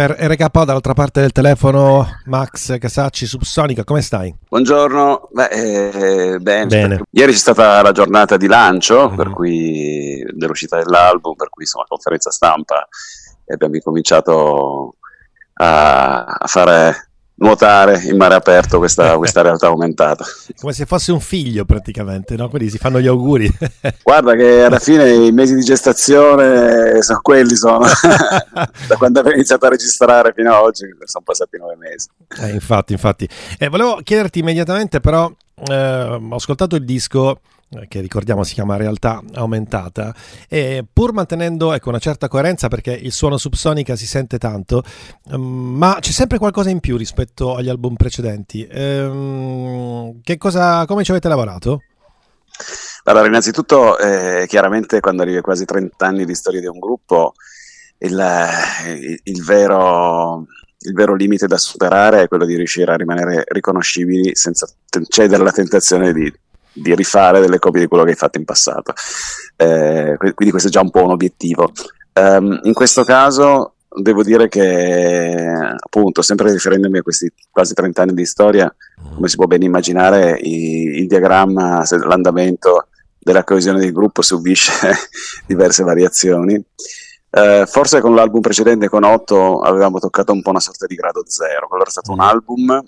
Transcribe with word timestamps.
per 0.00 0.16
RK 0.18 0.64
dall'altra 0.64 0.94
parte 0.94 1.20
del 1.20 1.30
telefono 1.30 2.06
Max 2.24 2.78
Casacci, 2.78 3.26
Subsonica, 3.26 3.84
come 3.84 4.00
stai? 4.00 4.34
Buongiorno, 4.48 5.28
Beh, 5.30 5.48
eh, 5.48 6.38
bene. 6.38 6.66
bene. 6.66 7.02
Ieri 7.10 7.32
c'è 7.32 7.36
stata 7.36 7.82
la 7.82 7.92
giornata 7.92 8.38
di 8.38 8.46
lancio 8.46 9.08
mm-hmm. 9.08 9.16
per 9.16 9.28
cui, 9.28 10.24
dell'uscita 10.32 10.78
dell'album, 10.78 11.34
per 11.34 11.50
cui 11.50 11.64
insomma 11.64 11.84
conferenza 11.86 12.30
stampa 12.30 12.88
e 13.44 13.52
abbiamo 13.52 13.74
cominciato 13.84 14.94
a, 15.56 16.24
a 16.24 16.46
fare 16.46 17.09
nuotare 17.40 18.02
in 18.04 18.16
mare 18.16 18.34
aperto 18.34 18.78
questa, 18.78 19.16
questa, 19.18 19.42
realtà 19.42 19.66
aumentata. 19.66 20.24
Come 20.58 20.72
se 20.72 20.86
fosse 20.86 21.12
un 21.12 21.20
figlio 21.20 21.64
praticamente, 21.64 22.36
no? 22.36 22.48
Quindi 22.48 22.70
si 22.70 22.78
fanno 22.78 23.00
gli 23.00 23.06
auguri. 23.06 23.50
Guarda 24.02 24.34
che 24.34 24.62
alla 24.62 24.78
fine 24.80 25.10
i 25.10 25.32
mesi 25.32 25.54
di 25.54 25.62
gestazione 25.62 27.02
sono 27.02 27.20
quelli, 27.20 27.56
sono 27.56 27.78
da 27.80 28.96
quando 28.96 29.18
abbiamo 29.18 29.36
iniziato 29.36 29.66
a 29.66 29.70
registrare 29.70 30.32
fino 30.34 30.54
ad 30.54 30.62
oggi, 30.62 30.84
sono 31.04 31.24
passati 31.24 31.58
nove 31.58 31.76
mesi. 31.76 32.08
Eh, 32.40 32.50
infatti, 32.50 32.92
infatti. 32.92 33.28
Eh, 33.58 33.68
volevo 33.68 34.00
chiederti 34.02 34.38
immediatamente 34.38 35.00
però, 35.00 35.30
eh, 35.68 36.20
ho 36.30 36.34
ascoltato 36.34 36.76
il 36.76 36.84
disco 36.84 37.40
che 37.88 38.00
ricordiamo 38.00 38.42
si 38.42 38.54
chiama 38.54 38.76
realtà 38.76 39.22
aumentata, 39.34 40.14
e 40.48 40.84
pur 40.92 41.12
mantenendo 41.12 41.72
ecco, 41.72 41.88
una 41.88 41.98
certa 41.98 42.26
coerenza 42.26 42.66
perché 42.68 42.92
il 42.92 43.12
suono 43.12 43.36
subsonica 43.36 43.94
si 43.94 44.06
sente 44.06 44.38
tanto, 44.38 44.82
um, 45.30 45.76
ma 45.76 45.98
c'è 46.00 46.10
sempre 46.10 46.38
qualcosa 46.38 46.70
in 46.70 46.80
più 46.80 46.96
rispetto 46.96 47.54
agli 47.54 47.68
album 47.68 47.94
precedenti. 47.94 48.66
Che 48.66 50.36
cosa, 50.38 50.84
come 50.86 51.04
ci 51.04 51.10
avete 51.12 51.28
lavorato? 51.28 51.82
Allora, 53.04 53.26
innanzitutto, 53.26 53.98
eh, 53.98 54.46
chiaramente 54.46 55.00
quando 55.00 55.22
arrivi 55.22 55.38
a 55.38 55.42
quasi 55.42 55.64
30 55.64 56.06
anni 56.06 56.24
di 56.24 56.34
storia 56.34 56.60
di 56.60 56.66
un 56.66 56.78
gruppo, 56.78 57.34
il, 57.98 58.46
il, 58.86 59.20
il, 59.22 59.44
vero, 59.44 60.44
il 60.78 60.92
vero 60.92 61.14
limite 61.14 61.46
da 61.46 61.56
superare 61.56 62.22
è 62.22 62.28
quello 62.28 62.44
di 62.44 62.56
riuscire 62.56 62.92
a 62.92 62.96
rimanere 62.96 63.44
riconoscibili 63.48 64.34
senza 64.34 64.68
cedere 65.08 65.40
alla 65.40 65.52
tentazione 65.52 66.12
di 66.12 66.32
di 66.72 66.94
rifare 66.94 67.40
delle 67.40 67.58
copie 67.58 67.80
di 67.80 67.86
quello 67.86 68.04
che 68.04 68.10
hai 68.10 68.16
fatto 68.16 68.38
in 68.38 68.44
passato. 68.44 68.92
Eh, 69.56 70.16
quindi 70.16 70.50
questo 70.50 70.68
è 70.68 70.70
già 70.70 70.80
un 70.80 70.90
po' 70.90 71.04
un 71.04 71.10
obiettivo. 71.10 71.70
Um, 72.12 72.60
in 72.64 72.72
questo 72.72 73.04
caso 73.04 73.74
devo 73.92 74.22
dire 74.22 74.48
che, 74.48 75.52
appunto, 75.76 76.22
sempre 76.22 76.52
riferendomi 76.52 76.98
a 76.98 77.02
questi 77.02 77.32
quasi 77.50 77.74
30 77.74 78.02
anni 78.02 78.14
di 78.14 78.24
storia, 78.24 78.72
come 79.14 79.28
si 79.28 79.36
può 79.36 79.46
ben 79.46 79.62
immaginare, 79.62 80.38
i, 80.38 80.98
il 81.00 81.06
diagramma, 81.06 81.84
l'andamento 82.04 82.86
della 83.18 83.44
coesione 83.44 83.80
del 83.80 83.92
gruppo 83.92 84.22
subisce 84.22 84.72
diverse 85.46 85.82
variazioni. 85.82 86.62
Uh, 87.32 87.64
forse 87.66 88.00
con 88.00 88.14
l'album 88.14 88.40
precedente, 88.40 88.88
con 88.88 89.04
8, 89.04 89.60
avevamo 89.60 89.98
toccato 89.98 90.32
un 90.32 90.42
po' 90.42 90.50
una 90.50 90.60
sorta 90.60 90.86
di 90.86 90.94
grado 90.94 91.22
zero. 91.26 91.66
Quello 91.68 91.82
era 91.82 91.90
stato 91.90 92.12
un 92.12 92.20
album 92.20 92.82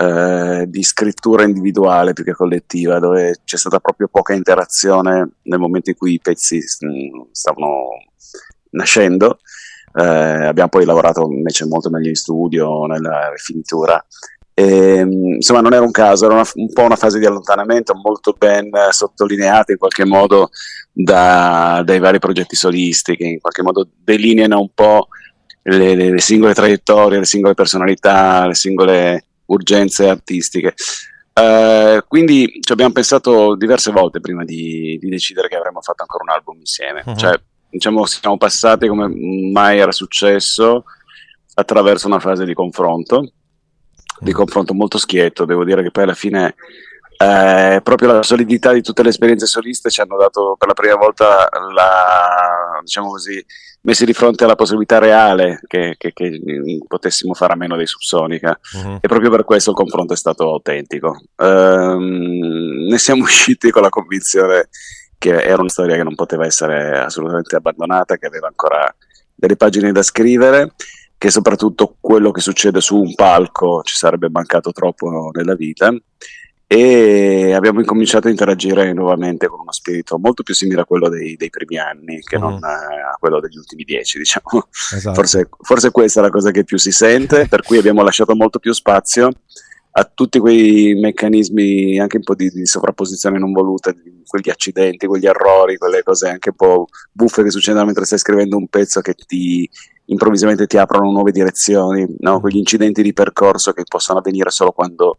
eh, 0.00 0.64
di 0.68 0.82
scrittura 0.84 1.42
individuale 1.42 2.12
più 2.12 2.22
che 2.22 2.32
collettiva, 2.32 3.00
dove 3.00 3.40
c'è 3.44 3.56
stata 3.56 3.80
proprio 3.80 4.06
poca 4.08 4.32
interazione 4.32 5.28
nel 5.42 5.58
momento 5.58 5.90
in 5.90 5.96
cui 5.96 6.14
i 6.14 6.20
pezzi 6.20 6.58
mm, 6.58 7.22
stavano 7.32 7.88
nascendo. 8.70 9.40
Eh, 9.92 10.04
abbiamo 10.04 10.68
poi 10.68 10.84
lavorato 10.84 11.28
invece 11.28 11.66
molto 11.66 11.90
meglio 11.90 12.10
in 12.10 12.14
studio, 12.14 12.84
nella 12.86 13.28
rifinitura. 13.30 14.04
E, 14.54 15.04
mm, 15.04 15.34
insomma, 15.34 15.62
non 15.62 15.72
era 15.72 15.84
un 15.84 15.90
caso, 15.90 16.26
era 16.26 16.34
una, 16.34 16.48
un 16.54 16.72
po' 16.72 16.82
una 16.82 16.94
fase 16.94 17.18
di 17.18 17.26
allontanamento 17.26 17.94
molto 17.96 18.36
ben 18.38 18.70
sottolineata 18.90 19.72
in 19.72 19.78
qualche 19.78 20.04
modo 20.04 20.50
da, 20.92 21.82
dai 21.84 21.98
vari 21.98 22.20
progetti 22.20 22.54
solisti 22.54 23.16
che 23.16 23.24
in 23.24 23.40
qualche 23.40 23.62
modo 23.62 23.88
delineano 23.96 24.60
un 24.60 24.70
po' 24.72 25.08
le, 25.62 25.96
le, 25.96 26.10
le 26.10 26.20
singole 26.20 26.54
traiettorie, 26.54 27.18
le 27.18 27.24
singole 27.24 27.54
personalità, 27.54 28.46
le 28.46 28.54
singole 28.54 29.27
urgenze 29.48 30.08
artistiche. 30.08 30.74
Uh, 31.38 32.00
quindi 32.08 32.58
ci 32.60 32.72
abbiamo 32.72 32.92
pensato 32.92 33.54
diverse 33.54 33.92
volte 33.92 34.18
prima 34.18 34.44
di, 34.44 34.98
di, 35.00 35.08
decidere 35.08 35.46
che 35.46 35.54
avremmo 35.54 35.80
fatto 35.80 36.02
ancora 36.02 36.24
un 36.24 36.30
album 36.30 36.58
insieme. 36.58 37.04
Uh-huh. 37.06 37.14
Cioè, 37.14 37.40
diciamo, 37.70 38.04
siamo 38.06 38.36
passati 38.36 38.88
come 38.88 39.08
mai 39.52 39.78
era 39.78 39.92
successo 39.92 40.84
attraverso 41.54 42.08
una 42.08 42.18
fase 42.18 42.44
di 42.44 42.54
confronto, 42.54 43.18
uh-huh. 43.18 43.30
di 44.18 44.32
confronto 44.32 44.74
molto 44.74 44.98
schietto. 44.98 45.44
Devo 45.44 45.64
dire 45.64 45.82
che 45.82 45.92
poi 45.92 46.02
alla 46.02 46.14
fine 46.14 46.56
eh, 47.20 47.80
proprio 47.82 48.12
la 48.12 48.22
solidità 48.22 48.72
di 48.72 48.80
tutte 48.80 49.02
le 49.02 49.08
esperienze 49.08 49.46
soliste 49.46 49.90
ci 49.90 50.00
hanno 50.00 50.16
dato 50.16 50.54
per 50.56 50.68
la 50.68 50.74
prima 50.74 50.94
volta 50.94 51.48
la, 51.72 52.80
diciamo 52.80 53.10
così, 53.10 53.44
messi 53.88 54.04
di 54.04 54.12
fronte 54.12 54.44
alla 54.44 54.54
possibilità 54.54 54.98
reale 54.98 55.60
che, 55.66 55.94
che, 55.96 56.12
che 56.12 56.40
potessimo 56.86 57.32
fare 57.32 57.54
a 57.54 57.56
meno 57.56 57.74
dei 57.74 57.86
Subsonica 57.86 58.58
uh-huh. 58.74 58.98
e 59.00 59.08
proprio 59.08 59.30
per 59.30 59.44
questo 59.44 59.70
il 59.70 59.76
confronto 59.76 60.12
è 60.12 60.16
stato 60.16 60.50
autentico. 60.50 61.18
Um, 61.36 62.86
ne 62.86 62.98
siamo 62.98 63.22
usciti 63.24 63.70
con 63.70 63.80
la 63.80 63.88
convinzione 63.88 64.68
che 65.16 65.30
era 65.42 65.60
una 65.60 65.70
storia 65.70 65.96
che 65.96 66.02
non 66.02 66.14
poteva 66.14 66.44
essere 66.44 66.98
assolutamente 66.98 67.56
abbandonata, 67.56 68.16
che 68.16 68.26
aveva 68.26 68.46
ancora 68.46 68.94
delle 69.34 69.56
pagine 69.56 69.90
da 69.90 70.02
scrivere 70.02 70.74
che 71.16 71.30
soprattutto 71.30 71.96
quello 71.98 72.30
che 72.30 72.40
succede 72.40 72.80
su 72.80 72.96
un 72.96 73.14
palco 73.14 73.82
ci 73.82 73.96
sarebbe 73.96 74.28
mancato 74.30 74.70
troppo 74.70 75.30
nella 75.32 75.54
vita 75.54 75.92
e 76.70 77.54
abbiamo 77.54 77.80
incominciato 77.80 78.26
a 78.26 78.30
interagire 78.30 78.92
nuovamente 78.92 79.46
con 79.46 79.60
uno 79.60 79.72
spirito 79.72 80.18
molto 80.18 80.42
più 80.42 80.52
simile 80.52 80.82
a 80.82 80.84
quello 80.84 81.08
dei, 81.08 81.34
dei 81.34 81.48
primi 81.48 81.78
anni 81.78 82.20
che 82.20 82.36
mm. 82.36 82.40
non 82.40 82.62
a 82.62 83.16
quello 83.18 83.40
degli 83.40 83.56
ultimi 83.56 83.84
dieci, 83.84 84.18
diciamo. 84.18 84.68
Esatto. 84.92 85.14
Forse, 85.14 85.48
forse, 85.62 85.90
questa 85.90 86.20
è 86.20 86.22
la 86.22 86.28
cosa 86.28 86.50
che 86.50 86.64
più 86.64 86.76
si 86.76 86.92
sente, 86.92 87.48
per 87.48 87.62
cui 87.62 87.78
abbiamo 87.78 88.02
lasciato 88.02 88.36
molto 88.36 88.58
più 88.58 88.74
spazio 88.74 89.30
a 89.92 90.10
tutti 90.12 90.38
quei 90.38 90.94
meccanismi 90.94 91.98
anche 91.98 92.18
un 92.18 92.22
po' 92.22 92.34
di, 92.34 92.50
di 92.50 92.66
sovrapposizione 92.66 93.38
non 93.38 93.52
voluta, 93.52 93.92
quegli 94.26 94.50
accidenti, 94.50 95.06
quegli 95.06 95.26
errori, 95.26 95.78
quelle 95.78 96.02
cose 96.02 96.28
anche 96.28 96.50
un 96.50 96.54
po' 96.54 96.86
buffe 97.10 97.42
che 97.42 97.50
succedono 97.50 97.86
mentre 97.86 98.04
stai 98.04 98.18
scrivendo 98.18 98.58
un 98.58 98.68
pezzo 98.68 99.00
che 99.00 99.14
ti 99.14 99.68
improvvisamente 100.10 100.66
ti 100.66 100.78
aprono 100.78 101.10
nuove 101.10 101.32
direzioni, 101.32 102.06
no? 102.20 102.40
quegli 102.40 102.56
incidenti 102.56 103.02
di 103.02 103.12
percorso 103.12 103.72
che 103.72 103.82
possono 103.86 104.18
avvenire 104.18 104.50
solo 104.50 104.72
quando 104.72 105.18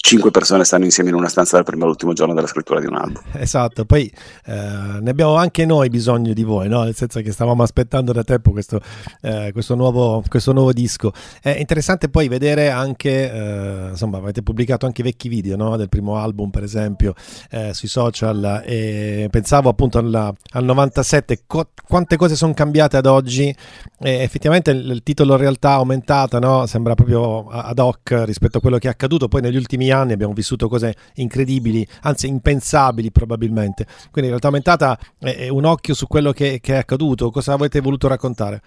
cinque 0.00 0.30
persone 0.30 0.64
stanno 0.64 0.84
insieme 0.84 1.10
in 1.10 1.14
una 1.14 1.28
stanza 1.28 1.56
dal 1.56 1.64
primo 1.64 1.84
all'ultimo 1.84 2.14
giorno 2.14 2.32
della 2.32 2.46
scrittura 2.46 2.80
di 2.80 2.86
un 2.86 2.96
album. 2.96 3.22
Esatto, 3.50 3.84
poi 3.84 4.10
eh, 4.46 4.52
ne 5.00 5.10
abbiamo 5.10 5.34
anche 5.34 5.66
noi 5.66 5.88
bisogno 5.88 6.32
di 6.32 6.42
voi, 6.42 6.68
no? 6.68 6.82
nel 6.82 6.94
senso 6.94 7.20
che 7.20 7.32
stavamo 7.32 7.62
aspettando 7.62 8.12
da 8.12 8.22
tempo 8.22 8.50
questo, 8.52 8.80
eh, 9.22 9.50
questo, 9.52 9.74
nuovo, 9.74 10.22
questo 10.28 10.52
nuovo, 10.52 10.72
disco. 10.72 11.12
È 11.40 11.56
interessante 11.58 12.08
poi 12.08 12.28
vedere 12.28 12.70
anche, 12.70 13.32
eh, 13.32 13.88
insomma, 13.90 14.18
avete 14.18 14.42
pubblicato 14.42 14.86
anche 14.86 15.02
vecchi 15.02 15.28
video 15.28 15.56
no? 15.56 15.76
del 15.76 15.88
primo 15.88 16.16
album, 16.16 16.50
per 16.50 16.62
esempio, 16.62 17.14
eh, 17.50 17.74
sui 17.74 17.88
social, 17.88 18.62
e 18.64 19.28
pensavo 19.30 19.68
appunto 19.68 19.98
alla, 19.98 20.32
al 20.52 20.64
97, 20.64 21.42
co- 21.46 21.70
quante 21.86 22.16
cose 22.16 22.36
sono 22.36 22.54
cambiate 22.54 22.96
ad 22.96 23.06
oggi, 23.06 23.54
e 23.98 24.10
effettivamente 24.10 24.70
il, 24.70 24.90
il 24.90 25.02
titolo 25.02 25.36
realtà 25.36 25.72
aumentata 25.72 26.38
no? 26.38 26.66
sembra 26.66 26.94
proprio 26.94 27.48
ad 27.48 27.78
hoc 27.78 28.22
rispetto 28.24 28.58
a 28.58 28.60
quello 28.60 28.78
che 28.78 28.86
è 28.86 28.90
accaduto 28.90 29.28
poi 29.28 29.40
negli 29.40 29.56
ultimi 29.56 29.89
anni 29.89 29.89
abbiamo 29.92 30.32
vissuto 30.32 30.68
cose 30.68 30.94
incredibili, 31.14 31.86
anzi 32.02 32.26
impensabili 32.26 33.10
probabilmente. 33.10 33.84
Quindi 34.10 34.30
in 34.30 34.38
realtà 34.38 34.46
aumentata 34.48 34.98
è 35.18 35.48
un 35.48 35.64
occhio 35.64 35.94
su 35.94 36.06
quello 36.06 36.32
che, 36.32 36.58
che 36.60 36.74
è 36.74 36.78
accaduto. 36.78 37.30
Cosa 37.30 37.52
avete 37.52 37.80
voluto 37.80 38.08
raccontare? 38.08 38.62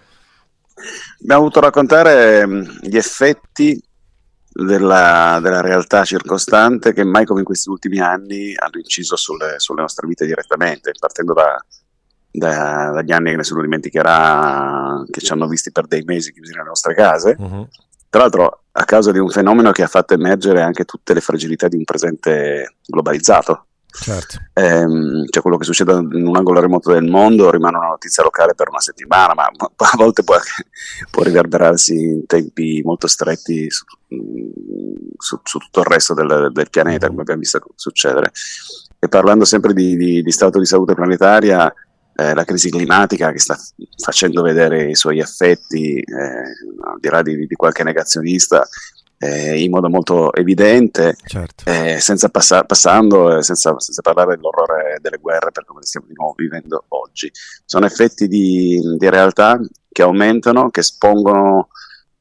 Abbiamo 1.22 1.42
voluto 1.42 1.60
raccontare 1.60 2.46
mm, 2.46 2.62
gli 2.82 2.96
effetti 2.96 3.80
della, 4.52 5.38
della, 5.42 5.60
realtà 5.60 6.04
circostante 6.04 6.92
che 6.92 7.04
mai 7.04 7.24
come 7.24 7.40
in 7.40 7.44
questi 7.44 7.68
ultimi 7.68 7.98
anni 7.98 8.54
hanno 8.56 8.78
inciso 8.78 9.16
sulle, 9.16 9.54
sulle 9.58 9.80
nostre 9.80 10.06
vite 10.06 10.26
direttamente, 10.26 10.92
partendo 10.98 11.32
da, 11.32 11.56
da, 12.30 12.90
dagli 12.92 13.12
anni 13.12 13.30
che 13.30 13.36
nessuno 13.36 13.62
dimenticherà, 13.62 15.04
che 15.10 15.20
ci 15.20 15.32
hanno 15.32 15.48
visti 15.48 15.72
per 15.72 15.86
dei 15.86 16.02
mesi 16.04 16.32
chiusi 16.32 16.52
nelle 16.52 16.68
nostre 16.68 16.94
case, 16.94 17.36
uh-huh. 17.38 17.68
Tra 18.14 18.22
l'altro 18.22 18.63
a 18.76 18.84
causa 18.84 19.12
di 19.12 19.18
un 19.18 19.28
fenomeno 19.28 19.70
che 19.70 19.82
ha 19.82 19.88
fatto 19.88 20.14
emergere 20.14 20.60
anche 20.60 20.84
tutte 20.84 21.14
le 21.14 21.20
fragilità 21.20 21.68
di 21.68 21.76
un 21.76 21.84
presente 21.84 22.76
globalizzato. 22.86 23.66
Certo. 23.86 24.38
Ehm, 24.54 25.24
cioè 25.28 25.40
quello 25.40 25.56
che 25.56 25.64
succede 25.64 25.92
in 25.92 26.26
un 26.26 26.34
angolo 26.34 26.58
remoto 26.58 26.90
del 26.90 27.04
mondo 27.04 27.52
rimane 27.52 27.76
una 27.76 27.86
notizia 27.86 28.24
locale 28.24 28.56
per 28.56 28.68
una 28.68 28.80
settimana, 28.80 29.34
ma 29.34 29.44
a 29.46 29.96
volte 29.96 30.24
può, 30.24 30.36
può 31.12 31.22
riverberarsi 31.22 31.94
in 31.94 32.26
tempi 32.26 32.82
molto 32.84 33.06
stretti 33.06 33.70
su, 33.70 33.84
su, 35.16 35.38
su 35.44 35.58
tutto 35.58 35.80
il 35.80 35.86
resto 35.86 36.12
del, 36.12 36.50
del, 36.52 36.70
pianeta, 36.70 37.06
come 37.06 37.20
abbiamo 37.20 37.40
visto 37.40 37.60
succedere. 37.76 38.32
E 38.98 39.08
parlando 39.08 39.44
sempre 39.44 39.72
di, 39.72 39.94
di, 39.96 40.22
di 40.22 40.30
stato 40.32 40.58
di 40.58 40.66
salute 40.66 40.94
planetaria, 40.94 41.72
eh, 42.16 42.34
la 42.34 42.44
crisi 42.44 42.70
climatica 42.70 43.32
che 43.32 43.38
sta 43.38 43.58
facendo 43.96 44.42
vedere 44.42 44.90
i 44.90 44.94
suoi 44.94 45.18
effetti, 45.18 45.98
eh, 45.98 46.42
al 46.82 46.98
di 47.00 47.08
là 47.08 47.22
di, 47.22 47.46
di 47.46 47.54
qualche 47.54 47.82
negazionista, 47.82 48.66
eh, 49.18 49.62
in 49.62 49.70
modo 49.70 49.88
molto 49.88 50.32
evidente, 50.34 51.16
certo. 51.24 51.64
eh, 51.66 51.98
senza 52.00 52.28
passa- 52.28 52.64
passando, 52.64 53.38
eh, 53.38 53.42
senza, 53.42 53.78
senza, 53.78 54.02
parlare 54.02 54.36
dell'orrore 54.36 54.98
delle 55.00 55.18
guerre 55.18 55.50
per 55.50 55.64
come 55.64 55.80
le 55.80 55.86
stiamo 55.86 56.06
di 56.06 56.14
nuovo 56.14 56.34
vivendo 56.36 56.84
oggi. 56.88 57.30
Sono 57.64 57.86
effetti 57.86 58.28
di, 58.28 58.78
di 58.98 59.08
realtà 59.08 59.58
che 59.90 60.02
aumentano, 60.02 60.70
che 60.70 60.80
espongono 60.80 61.68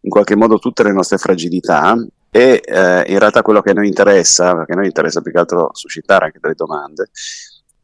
in 0.02 0.10
qualche 0.10 0.36
modo 0.36 0.60
tutte 0.60 0.84
le 0.84 0.94
nostre 0.94 1.18
fragilità 1.18 1.96
e 2.30 2.62
eh, 2.64 3.04
in 3.08 3.20
realtà 3.20 3.42
quello 3.42 3.62
che 3.62 3.72
a 3.72 3.74
noi 3.74 3.88
interessa, 3.88 4.56
perché 4.56 4.74
a 4.74 4.76
noi 4.76 4.88
interessa 4.88 5.22
più 5.22 5.32
che 5.32 5.40
altro 5.40 5.70
suscitare 5.74 6.26
anche 6.26 6.40
delle 6.42 6.56
domande, 6.56 7.10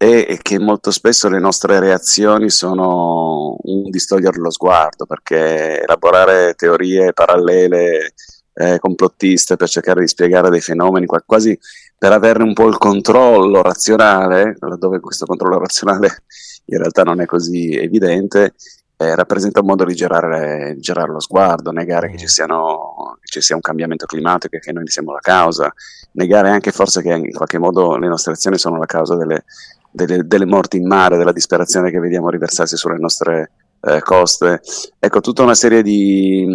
è 0.02 0.38
che 0.42 0.58
molto 0.60 0.92
spesso 0.92 1.28
le 1.28 1.40
nostre 1.40 1.78
reazioni 1.78 2.50
sono 2.50 3.58
un 3.62 3.90
distogliere 3.90 4.38
lo 4.38 4.50
sguardo, 4.50 5.06
perché 5.06 5.82
elaborare 5.82 6.54
teorie 6.54 7.12
parallele, 7.12 8.14
eh, 8.54 8.80
complottiste 8.80 9.58
per 9.58 9.68
cercare 9.68 10.00
di 10.00 10.08
spiegare 10.08 10.50
dei 10.50 10.62
fenomeni, 10.62 11.06
quasi 11.06 11.60
per 11.98 12.14
averne 12.14 12.44
un 12.44 12.54
po' 12.54 12.70
il 12.70 12.78
controllo 12.78 13.62
razionale, 13.62 14.56
laddove 14.60 15.02
questo 15.02 15.26
controllo 15.26 15.60
razionale 15.60 16.24
in 16.68 16.78
realtà 16.78 17.04
non 17.04 17.20
è 17.20 17.26
così 17.26 17.76
evidente, 17.76 18.54
eh, 18.96 19.16
rappresenta 19.16 19.60
un 19.60 19.66
modo 19.66 19.84
di 19.84 19.96
girare, 19.96 20.78
girare, 20.80 21.12
lo 21.12 21.20
sguardo, 21.20 21.72
negare 21.72 22.10
che 22.10 22.18
ci, 22.18 22.26
mm. 22.26 22.28
siano, 22.28 23.18
che 23.20 23.28
ci, 23.28 23.42
sia 23.42 23.56
un 23.56 23.62
cambiamento 23.62 24.06
climatico 24.06 24.56
e 24.56 24.60
che 24.60 24.72
noi 24.72 24.84
ne 24.84 24.90
siamo 24.90 25.12
la 25.12 25.20
causa, 25.20 25.74
negare 26.14 26.50
anche 26.50 26.72
forse 26.72 27.02
che 27.02 27.14
in 27.14 27.34
qualche 27.34 27.58
modo 27.58 27.98
le 27.98 28.08
nostre 28.08 28.34
azioni 28.34 28.58
sono 28.58 28.78
la 28.78 28.86
causa 28.86 29.16
delle, 29.16 29.44
delle, 29.92 30.26
delle 30.26 30.46
morti 30.46 30.78
in 30.78 30.88
mare, 30.88 31.18
della 31.18 31.32
disperazione 31.32 31.92
che 31.92 32.00
vediamo 32.00 32.30
riversarsi 32.30 32.78
sulle 32.78 32.98
nostre 32.98 33.52
eh, 33.82 34.02
coste. 34.02 34.62
Ecco, 35.00 35.22
tutta 35.22 35.44
una 35.44 35.56
serie 35.56 35.82
di, 35.82 36.46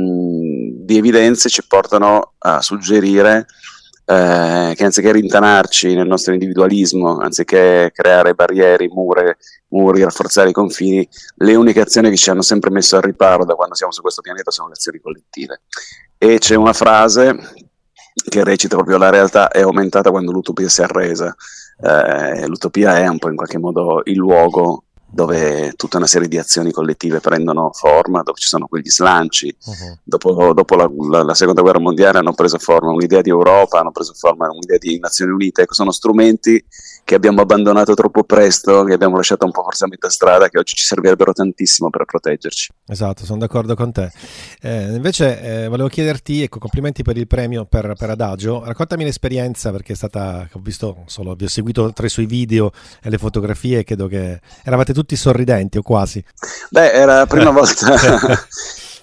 di 0.83 0.97
evidenze 0.97 1.49
ci 1.49 1.63
portano 1.67 2.35
a 2.39 2.61
suggerire 2.61 3.47
eh, 4.07 4.75
che 4.77 4.85
anziché 4.85 5.13
rintanarci 5.13 5.95
nel 5.95 6.07
nostro 6.07 6.33
individualismo, 6.35 7.19
anziché 7.19 7.91
creare 7.95 8.35
barriere, 8.35 8.89
mure, 8.89 9.39
muri, 9.69 10.03
rafforzare 10.03 10.51
i 10.51 10.53
confini, 10.53 11.09
le 11.37 11.55
uniche 11.55 11.81
azioni 11.81 12.11
che 12.11 12.17
ci 12.17 12.31
hanno 12.31 12.43
sempre 12.43 12.71
messo 12.71 12.97
al 12.97 13.03
riparo 13.03 13.45
da 13.45 13.55
quando 13.55 13.75
siamo 13.75 13.93
su 13.93 14.03
questo 14.03 14.21
pianeta 14.21 14.51
sono 14.51 14.69
le 14.69 14.75
azioni 14.75 15.01
collettive. 15.01 15.63
E 16.19 16.39
c'è 16.39 16.55
una 16.55 16.73
frase 16.73 17.37
che 18.29 18.45
recita 18.45 18.77
proprio 18.77 18.97
la 18.97 19.11
realtà 19.11 19.49
è 19.49 19.61
aumentata 19.61 20.11
quando 20.11 20.33
l'utopia 20.33 20.69
si 20.69 20.81
è 20.81 20.85
arresa. 20.85 21.35
Eh, 21.81 22.47
l'utopia 22.47 22.99
è 22.99 23.07
un 23.07 23.19
po' 23.19 23.29
in 23.29 23.37
qualche 23.37 23.59
modo 23.59 24.03
il 24.05 24.17
luogo 24.17 24.85
dove 25.15 25.75
tutta 25.77 25.97
una 25.97 26.09
serie 26.09 26.27
di 26.27 26.39
azioni 26.39 26.73
collettive 26.73 27.21
prendono 27.21 27.71
forma, 27.73 28.23
dove 28.23 28.39
ci 28.39 28.49
sono 28.49 28.67
quegli 28.67 28.91
slanci. 28.91 29.55
Uh-huh. 29.65 29.99
Dopo, 30.03 30.53
dopo 30.53 30.75
la, 30.75 30.91
la, 31.09 31.23
la, 31.23 31.35
seconda 31.35 31.63
guerra 31.63 31.79
mondiale 31.79 32.19
hanno 32.19 32.35
preso 32.35 32.59
forma 32.59 32.91
un'idea 32.91 33.21
di 33.21 33.31
Europa, 33.31 33.79
hanno 33.79 33.93
preso 33.93 34.13
forma 34.15 34.51
un'idea 34.51 34.79
di 34.79 34.99
Nazioni 34.99 35.31
Unite. 35.31 35.63
Ecco, 35.63 35.75
sono 35.75 35.93
strumenti 35.93 36.63
che 37.05 37.15
abbiamo 37.15 37.41
abbandonato 37.41 37.95
troppo 37.95 38.25
presto, 38.25 38.83
che 38.85 38.93
abbiamo 38.93 39.17
lasciato 39.17 39.45
un 39.45 39.53
po' 39.53 39.63
forse 39.63 39.85
a 39.85 39.89
metà 39.89 40.11
strada, 40.11 40.49
che 40.49 40.59
oggi 40.59 40.75
ci 40.75 40.85
servirebbero 40.85 41.33
tantissimo 41.33 41.91
per 41.91 42.05
proteggerci. 42.05 42.73
Esatto, 42.87 43.25
sono 43.25 43.39
d'accordo 43.39 43.75
con 43.75 43.93
te. 43.93 44.11
Eh, 44.61 44.95
invece 44.95 45.65
eh, 45.65 45.69
volevo 45.69 45.89
chiederti, 45.89 46.43
ecco, 46.43 46.59
complimenti 46.59 47.03
per 47.03 47.17
il 47.17 47.27
premio 47.27 47.65
per, 47.65 47.95
per, 47.97 48.11
Adagio. 48.11 48.65
Raccontami 48.65 49.05
l'esperienza, 49.05 49.71
perché 49.71 49.93
è 49.93 49.97
stata, 49.97 50.49
ho 50.51 50.61
visto, 50.61 51.05
solo, 51.07 51.35
vi 51.35 51.45
ho 51.45 51.49
seguito 51.49 51.93
tra 51.93 52.07
i 52.07 52.11
suoi 52.11 52.27
video 52.27 52.73
e 53.01 53.11
le 53.11 53.19
fotografie, 53.19 53.85
credo 53.85 54.09
che 54.09 54.41
eravate 54.65 54.93
tutti 54.93 55.05
tutti 55.05 55.17
sorridenti 55.17 55.79
o 55.79 55.83
quasi. 55.83 56.25
Beh, 56.71 56.93
era 56.93 57.19
la 57.19 57.27
prima 57.27 57.51
volta 57.53 57.87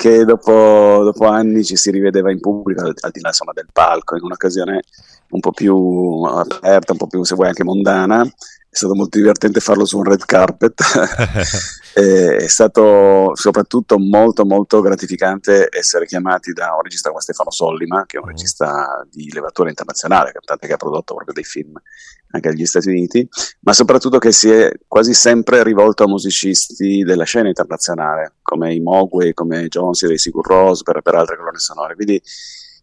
che 0.02 0.26
dopo, 0.26 1.02
dopo, 1.04 1.28
anni 1.28 1.64
ci 1.64 1.76
si 1.76 1.92
rivedeva 1.92 2.32
in 2.32 2.40
pubblico, 2.40 2.82
al, 2.82 3.12
di 3.12 3.22
là 3.22 3.28
insomma, 3.28 3.52
del 3.54 3.68
palco, 3.72 4.16
in 4.16 4.24
un'occasione 4.24 4.82
un 5.30 5.40
po' 5.40 5.52
più 5.52 6.24
aperta, 6.24 6.94
un 6.94 6.98
po' 6.98 7.06
più, 7.06 7.24
se 7.24 7.36
vuoi, 7.36 7.50
anche 7.50 7.64
mondana. 7.64 8.28
È 8.72 8.78
stato 8.78 8.96
molto 8.96 9.18
divertente 9.18 9.60
farlo 9.60 9.84
su 9.84 9.98
un 9.98 10.06
red 10.06 10.24
carpet. 10.24 10.82
è 11.94 12.48
stato 12.48 13.36
soprattutto 13.36 14.00
molto, 14.00 14.46
molto 14.46 14.80
gratificante 14.80 15.68
essere 15.70 16.06
chiamati 16.06 16.54
da 16.54 16.74
un 16.76 16.82
regista 16.82 17.10
come 17.10 17.20
Stefano 17.20 17.52
Sollima, 17.52 18.06
che 18.06 18.16
è 18.16 18.22
un 18.22 18.28
mm. 18.28 18.30
regista 18.30 19.06
di 19.12 19.30
levatura 19.34 19.68
internazionale, 19.68 20.32
cantante 20.32 20.68
che 20.68 20.74
ha 20.74 20.78
prodotto 20.78 21.14
proprio 21.16 21.34
dei 21.34 21.44
film 21.44 21.74
anche 22.30 22.48
agli 22.48 22.66
Stati 22.66 22.88
Uniti, 22.88 23.28
ma 23.60 23.74
soprattutto 23.74 24.20
che 24.20 24.32
si 24.32 24.50
è 24.50 24.72
quasi 24.88 25.14
sempre 25.14 25.64
rivolto 25.64 26.06
a 26.06 26.08
musicisti 26.08 27.04
della 27.04 27.26
scena 27.26 27.50
internazionale, 27.50 28.36
come 28.42 28.74
i 28.74 28.80
Mogwai, 28.80 29.34
come 29.34 29.68
Jones 29.68 30.08
dei 30.08 30.18
Sigur 30.18 30.48
Rose, 30.48 30.84
per, 30.84 31.02
per 31.02 31.16
altre 31.16 31.36
colonne 31.36 31.60
sonore. 31.60 31.96
Quindi 31.96 32.22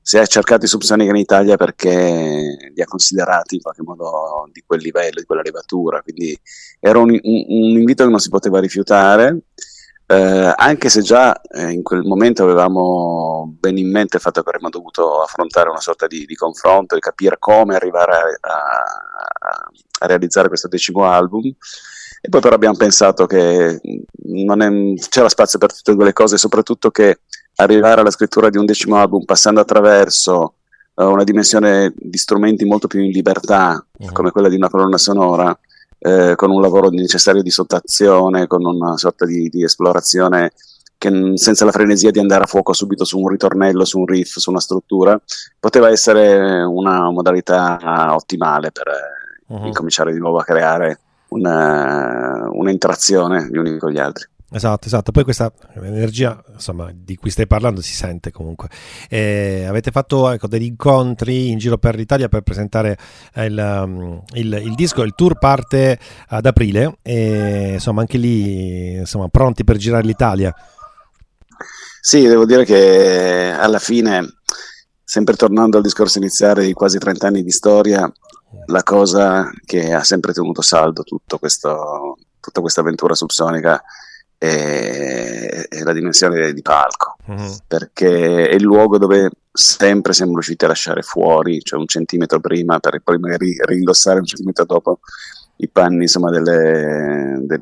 si 0.08 0.16
è 0.16 0.26
cercato 0.26 0.64
i 0.64 0.68
Subsonica 0.68 1.10
in 1.10 1.18
Italia 1.18 1.58
perché 1.58 2.70
li 2.74 2.80
ha 2.80 2.86
considerati 2.86 3.56
in 3.56 3.60
qualche 3.60 3.82
modo 3.82 4.48
di 4.50 4.62
quel 4.64 4.80
livello, 4.80 5.20
di 5.20 5.26
quella 5.26 5.42
levatura. 5.42 6.00
Quindi 6.00 6.34
era 6.80 6.98
un, 6.98 7.10
un, 7.10 7.44
un 7.46 7.76
invito 7.76 8.04
che 8.04 8.10
non 8.10 8.18
si 8.18 8.30
poteva 8.30 8.58
rifiutare. 8.58 9.40
Eh, 10.06 10.54
anche 10.56 10.88
se 10.88 11.02
già 11.02 11.38
eh, 11.42 11.72
in 11.72 11.82
quel 11.82 12.04
momento 12.04 12.42
avevamo 12.42 13.54
ben 13.60 13.76
in 13.76 13.90
mente 13.90 14.16
il 14.16 14.22
fatto 14.22 14.40
che 14.40 14.48
avremmo 14.48 14.70
dovuto 14.70 15.20
affrontare 15.20 15.68
una 15.68 15.82
sorta 15.82 16.06
di, 16.06 16.24
di 16.24 16.34
confronto 16.34 16.96
e 16.96 17.00
capire 17.00 17.36
come 17.38 17.74
arrivare 17.74 18.38
a, 18.40 18.50
a, 18.50 19.70
a, 20.00 20.06
realizzare 20.06 20.48
questo 20.48 20.68
decimo 20.68 21.04
album. 21.04 21.52
E 22.22 22.28
poi 22.30 22.40
però 22.40 22.54
abbiamo 22.54 22.78
pensato 22.78 23.26
che 23.26 23.74
è, 23.74 23.80
c'era 25.10 25.28
spazio 25.28 25.58
per 25.58 25.74
tutte 25.74 25.94
quelle 25.94 26.14
cose, 26.14 26.38
soprattutto 26.38 26.90
che 26.90 27.20
arrivare 27.60 28.00
alla 28.00 28.10
scrittura 28.10 28.50
di 28.50 28.56
un 28.56 28.64
decimo 28.64 28.96
album 28.96 29.24
passando 29.24 29.60
attraverso 29.60 30.54
uh, 30.94 31.04
una 31.04 31.24
dimensione 31.24 31.92
di 31.96 32.16
strumenti 32.16 32.64
molto 32.64 32.86
più 32.86 33.00
in 33.00 33.10
libertà, 33.10 33.84
uh-huh. 33.98 34.12
come 34.12 34.30
quella 34.30 34.48
di 34.48 34.56
una 34.56 34.70
colonna 34.70 34.98
sonora, 34.98 35.58
eh, 35.98 36.34
con 36.36 36.50
un 36.50 36.60
lavoro 36.60 36.88
necessario 36.90 37.42
di 37.42 37.50
sottazione, 37.50 38.46
con 38.46 38.64
una 38.64 38.96
sorta 38.96 39.26
di, 39.26 39.48
di 39.48 39.64
esplorazione 39.64 40.52
che 40.96 41.32
senza 41.34 41.64
la 41.64 41.72
frenesia 41.72 42.10
di 42.10 42.18
andare 42.18 42.44
a 42.44 42.46
fuoco 42.46 42.72
subito 42.72 43.04
su 43.04 43.18
un 43.18 43.28
ritornello, 43.28 43.84
su 43.84 44.00
un 44.00 44.06
riff, 44.06 44.36
su 44.36 44.50
una 44.50 44.60
struttura, 44.60 45.20
poteva 45.58 45.90
essere 45.90 46.62
una 46.62 47.10
modalità 47.10 48.14
ottimale 48.14 48.70
per 48.70 48.86
uh-huh. 49.46 49.66
incominciare 49.66 50.12
di 50.12 50.18
nuovo 50.18 50.38
a 50.38 50.44
creare 50.44 51.00
una, 51.28 52.48
un'interazione 52.52 53.48
gli 53.50 53.56
uni 53.56 53.78
con 53.78 53.90
gli 53.90 53.98
altri. 53.98 54.26
Esatto, 54.50 54.86
esatto. 54.86 55.12
Poi 55.12 55.24
questa 55.24 55.52
energia 55.74 56.42
insomma, 56.52 56.90
di 56.94 57.16
cui 57.16 57.30
stai 57.30 57.46
parlando 57.46 57.82
si 57.82 57.92
sente 57.92 58.30
comunque. 58.30 58.68
E 59.08 59.66
avete 59.68 59.90
fatto 59.90 60.30
ecco, 60.30 60.46
degli 60.46 60.64
incontri 60.64 61.50
in 61.50 61.58
giro 61.58 61.76
per 61.76 61.94
l'Italia 61.94 62.28
per 62.28 62.40
presentare 62.40 62.96
il, 63.34 63.82
um, 63.84 64.22
il, 64.32 64.60
il, 64.64 64.74
disco. 64.74 65.02
Il 65.02 65.14
tour 65.14 65.38
parte 65.38 65.98
ad 66.28 66.46
aprile 66.46 66.98
e 67.02 67.72
insomma 67.74 68.00
anche 68.00 68.16
lì 68.16 68.94
insomma, 68.94 69.28
pronti 69.28 69.64
per 69.64 69.76
girare 69.76 70.06
l'Italia. 70.06 70.54
Sì, 72.00 72.22
devo 72.26 72.46
dire 72.46 72.64
che 72.64 73.54
alla 73.54 73.78
fine, 73.78 74.38
sempre 75.04 75.36
tornando 75.36 75.76
al 75.76 75.82
discorso 75.82 76.16
iniziale 76.16 76.64
di 76.64 76.72
quasi 76.72 76.96
30 76.96 77.26
anni 77.26 77.42
di 77.42 77.50
storia, 77.50 78.10
la 78.66 78.82
cosa 78.82 79.50
che 79.66 79.92
ha 79.92 80.02
sempre 80.02 80.32
tenuto 80.32 80.62
saldo 80.62 81.02
questo, 81.38 82.16
tutta 82.40 82.62
questa 82.62 82.80
avventura 82.80 83.14
subsonica 83.14 83.82
è, 84.38 85.66
è 85.68 85.82
la 85.82 85.92
dimensione 85.92 86.52
di 86.52 86.62
palco, 86.62 87.16
mm-hmm. 87.30 87.52
perché 87.66 88.48
è 88.48 88.54
il 88.54 88.62
luogo 88.62 88.96
dove 88.96 89.30
sempre 89.52 90.12
siamo 90.12 90.32
riusciti 90.32 90.64
a 90.64 90.68
lasciare 90.68 91.02
fuori, 91.02 91.60
cioè 91.60 91.80
un 91.80 91.86
centimetro 91.86 92.38
prima 92.38 92.78
per 92.78 93.00
poi 93.02 93.18
magari 93.18 93.56
rindossare 93.64 94.20
un 94.20 94.24
centimetro 94.24 94.64
dopo 94.64 95.00
i 95.56 95.68
panni 95.68 96.02
insomma, 96.02 96.30
delle, 96.30 97.40
de, 97.42 97.60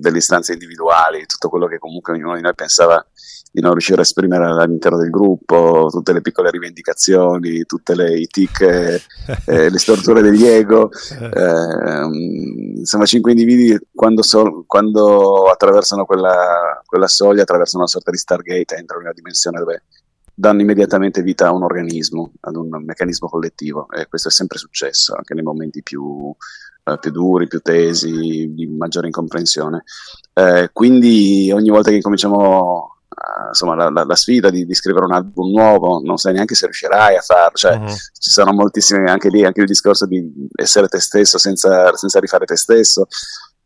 delle 0.00 0.16
istanze 0.16 0.54
individuali, 0.54 1.26
tutto 1.26 1.50
quello 1.50 1.66
che 1.66 1.78
comunque 1.78 2.14
ognuno 2.14 2.34
di 2.36 2.40
noi 2.40 2.54
pensava 2.54 3.04
di 3.52 3.60
non 3.60 3.72
riuscire 3.72 3.98
a 3.98 4.02
esprimere 4.02 4.46
all'interno 4.46 4.96
del 4.96 5.10
gruppo, 5.10 5.88
tutte 5.90 6.14
le 6.14 6.22
piccole 6.22 6.50
rivendicazioni, 6.50 7.64
tutte 7.64 7.94
le 7.94 8.18
i 8.18 8.26
tic, 8.26 8.60
eh, 8.62 9.02
eh, 9.44 9.68
le 9.68 9.78
storture 9.78 10.22
degli 10.22 10.46
ego. 10.46 10.90
Eh, 10.90 12.78
insomma, 12.78 13.04
cinque 13.04 13.32
individui 13.32 13.78
quando, 13.94 14.22
so, 14.22 14.64
quando 14.66 15.50
attraversano 15.50 16.06
quella, 16.06 16.80
quella, 16.86 17.06
soglia, 17.06 17.42
attraversano 17.42 17.82
una 17.82 17.92
sorta 17.92 18.10
di 18.10 18.16
Stargate, 18.16 18.76
entrano 18.76 19.02
in 19.02 19.08
una 19.08 19.14
dimensione 19.14 19.58
dove 19.58 19.82
danno 20.34 20.62
immediatamente 20.62 21.20
vita 21.20 21.48
a 21.48 21.52
un 21.52 21.62
organismo, 21.62 22.32
ad 22.40 22.56
un 22.56 22.70
meccanismo 22.82 23.28
collettivo 23.28 23.86
e 23.90 24.08
questo 24.08 24.28
è 24.28 24.30
sempre 24.30 24.56
successo 24.56 25.14
anche 25.14 25.34
nei 25.34 25.42
momenti 25.42 25.82
più, 25.82 26.34
eh, 26.84 26.98
più 26.98 27.10
duri, 27.10 27.48
più 27.48 27.60
tesi, 27.60 28.50
di 28.54 28.66
maggiore 28.66 29.08
incomprensione. 29.08 29.84
Eh, 30.32 30.70
quindi 30.72 31.50
ogni 31.52 31.68
volta 31.68 31.90
che 31.90 32.00
cominciamo 32.00 32.91
insomma, 33.48 33.74
la, 33.74 33.90
la, 33.90 34.04
la 34.04 34.14
sfida 34.14 34.50
di, 34.50 34.64
di, 34.64 34.74
scrivere 34.74 35.04
un 35.04 35.12
album 35.12 35.50
nuovo, 35.50 36.00
non 36.02 36.16
sai 36.16 36.34
neanche 36.34 36.54
se 36.54 36.66
riuscirai 36.66 37.16
a 37.16 37.20
farlo, 37.20 37.56
cioè, 37.56 37.76
uh-huh. 37.76 37.86
ci 37.88 38.30
sono 38.30 38.52
moltissimi, 38.52 39.08
anche 39.08 39.28
lì, 39.28 39.44
anche 39.44 39.60
il 39.60 39.66
discorso 39.66 40.06
di 40.06 40.48
essere 40.54 40.88
te 40.88 41.00
stesso 41.00 41.38
senza, 41.38 41.94
senza 41.96 42.20
rifare 42.20 42.44
te 42.44 42.56
stesso, 42.56 43.06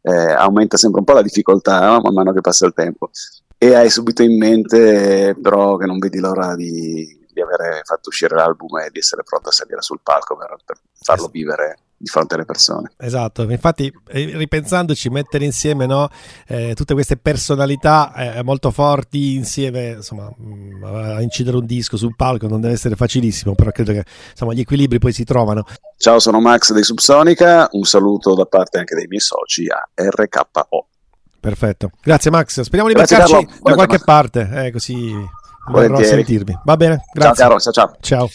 eh, 0.03 0.33
aumenta 0.33 0.77
sempre 0.77 1.01
un 1.01 1.07
po' 1.07 1.15
la 1.15 1.23
difficoltà 1.23 1.81
no? 1.87 2.01
man 2.01 2.15
mano 2.15 2.33
che 2.33 2.41
passa 2.41 2.67
il 2.67 2.73
tempo. 2.75 3.11
E 3.59 3.75
hai 3.75 3.89
subito 3.89 4.23
in 4.23 4.37
mente 4.37 5.35
però 5.41 5.77
che 5.77 5.87
non 5.87 5.99
vedi 5.99 6.19
l'ora 6.19 6.55
di, 6.55 7.27
di 7.33 7.41
aver 7.41 7.81
fatto 7.85 8.11
uscire 8.11 8.35
l'album 8.35 8.79
e 8.79 8.91
di 8.91 8.99
essere 8.99 9.23
pronto 9.23 9.49
a 9.49 9.53
salire 9.53 9.81
sul 9.81 10.01
palco 10.03 10.37
per, 10.37 10.57
per 10.65 10.77
farlo 11.01 11.29
vivere 11.29 11.79
di 11.97 12.09
fronte 12.09 12.35
alle 12.35 12.45
persone. 12.45 12.93
Esatto, 12.99 13.43
infatti 13.51 13.93
ripensandoci, 14.05 15.09
mettere 15.09 15.45
insieme 15.45 15.87
no, 15.87 16.09
eh, 16.47 16.75
tutte 16.75 16.95
queste 16.95 17.17
personalità 17.17 18.13
eh, 18.15 18.43
molto 18.43 18.71
forti 18.71 19.35
insieme, 19.35 19.93
insomma, 19.97 20.31
mh, 20.37 20.85
a 20.85 21.21
incidere 21.23 21.57
un 21.57 21.65
disco 21.67 21.97
sul 21.97 22.15
palco 22.15 22.49
non 22.49 22.61
deve 22.61 22.75
essere 22.75 22.97
facilissimo, 22.97 23.55
però 23.55 23.71
credo 23.71 23.93
che 23.93 24.05
insomma, 24.31 24.53
gli 24.53 24.61
equilibri 24.61 24.99
poi 24.99 25.13
si 25.13 25.25
trovano. 25.25 25.65
Ciao, 25.97 26.19
sono 26.19 26.41
Max 26.41 26.73
dei 26.73 26.85
Subsonica, 26.85 27.69
un 27.73 27.85
saluto 27.85 28.35
da 28.35 28.45
parte 28.45 28.79
anche 28.79 28.95
dei 28.95 29.07
miei 29.07 29.21
soci 29.21 29.67
a 29.69 29.89
RKO. 29.95 30.87
Perfetto, 31.41 31.93
grazie 32.03 32.31
Max, 32.31 32.61
speriamo 32.61 32.89
di 32.89 32.95
grazie 32.95 33.19
beccarci 33.19 33.61
da 33.63 33.75
qualche 33.75 34.01
parte, 34.01 34.51
eh, 34.53 34.73
così 34.73 35.13
vorrò 35.71 36.03
sentirvi. 36.03 36.59
Va 36.65 36.77
bene, 36.77 37.05
grazie. 37.13 37.35
Ciao 37.35 37.49
caro, 37.49 37.61
ciao 37.61 37.73
ciao. 37.73 37.97
Ciao. 38.01 38.29